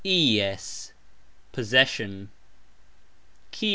"ies", 0.03 0.93
possession. 1.53 2.31